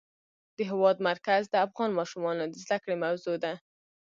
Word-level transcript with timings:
د 0.57 0.59
هېواد 0.71 0.97
مرکز 1.09 1.41
د 1.49 1.55
افغان 1.65 1.89
ماشومانو 1.99 2.43
د 2.47 2.53
زده 2.63 2.77
کړې 2.83 2.95
موضوع 3.05 3.35
ده. 3.43 3.53